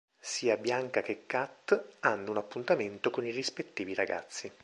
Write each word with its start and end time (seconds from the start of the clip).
Sia 0.19 0.57
Bianca 0.57 1.03
che 1.03 1.27
Kat 1.27 1.97
hanno 1.99 2.31
un 2.31 2.37
appuntamento 2.37 3.11
con 3.11 3.23
i 3.23 3.29
rispettivi 3.29 3.93
ragazzi. 3.93 4.51